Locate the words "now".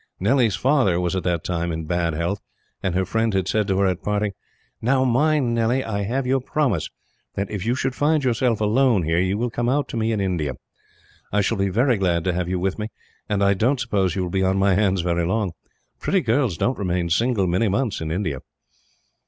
4.81-5.03